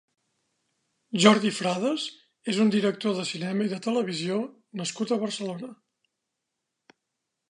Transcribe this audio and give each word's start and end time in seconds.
Jordi 1.25 1.51
Frades 1.57 2.05
és 2.53 2.61
un 2.65 2.71
director 2.75 3.13
de 3.19 3.27
cinema 3.33 3.67
i 3.67 3.71
de 3.75 3.79
televisió 3.89 4.39
nascut 4.81 5.13
a 5.17 5.21
Barcelona. 5.27 5.69